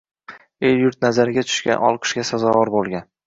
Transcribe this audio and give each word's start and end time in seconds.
El-yurt 0.69 1.03
nazariga 1.07 1.45
tushgan, 1.49 1.85
olqishga 1.91 2.25
sazovor 2.31 2.73
bo‘lgan 2.79 3.07